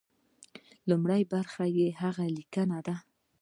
لومړۍ 0.89 1.21
برخه 1.33 1.65
يې 1.77 1.87
هغه 2.01 2.25
ليکنې 2.35 2.79
دي. 2.87 2.95